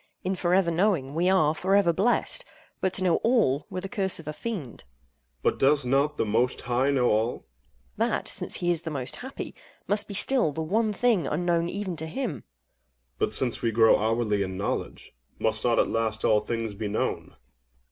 [0.23, 2.43] In for ever knowing, we are for ever blessed;
[2.79, 4.83] but to know all were the curse of a fiend.
[4.83, 5.41] OINOS.
[5.43, 7.33] But does not The Most High know all?
[7.35, 7.45] AGATHOS.
[7.97, 9.53] That (since he is The Most Happy)
[9.87, 12.31] must be still the one thing unknown even to Him.
[12.31, 12.43] OINOS.
[13.19, 17.35] But, since we grow hourly in knowledge, must not at last all things be known?